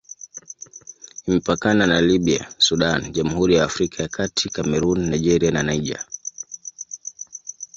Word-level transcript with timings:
Imepakana 1.27 1.83
na 1.91 1.99
Libya, 2.01 2.43
Sudan, 2.57 3.11
Jamhuri 3.13 3.55
ya 3.55 3.63
Afrika 3.65 4.03
ya 4.03 4.09
Kati, 4.09 4.49
Kamerun, 4.49 4.99
Nigeria 5.09 5.51
na 5.51 5.63
Niger. 5.69 6.05